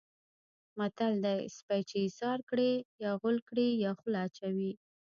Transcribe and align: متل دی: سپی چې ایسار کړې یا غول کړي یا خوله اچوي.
متل 0.77 1.13
دی: 1.25 1.39
سپی 1.57 1.81
چې 1.89 1.95
ایسار 2.05 2.39
کړې 2.49 2.71
یا 3.03 3.11
غول 3.21 3.37
کړي 3.49 3.67
یا 3.83 3.91
خوله 3.99 4.19
اچوي. 4.27 4.71